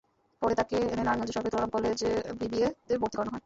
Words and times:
পরে 0.41 0.53
তাঁকে 0.59 0.77
এনে 0.83 1.03
নারায়ণগঞ্জ 1.03 1.31
সরকারি 1.33 1.51
তোলারাম 1.51 1.71
কলেজে 1.75 2.09
বিবিএতে 2.39 2.93
ভর্তি 3.01 3.15
করানো 3.17 3.29
হয়। 3.29 3.39